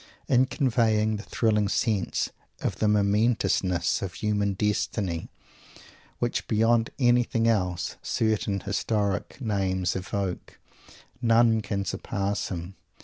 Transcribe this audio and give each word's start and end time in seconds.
In 0.27 0.47
conveying 0.47 1.17
that 1.17 1.27
thrilling 1.27 1.67
sense 1.67 2.31
of 2.59 2.77
the 2.77 2.87
momentousness 2.87 4.01
of 4.01 4.15
human 4.15 4.53
destiny 4.55 5.29
which 6.17 6.47
beyond 6.47 6.89
anything 6.97 7.47
else 7.47 7.97
certain 8.01 8.61
historic 8.61 9.39
names 9.39 9.95
evoke, 9.95 10.57
none 11.21 11.61
can 11.61 11.85
surpass 11.85 12.49
him. 12.49 12.73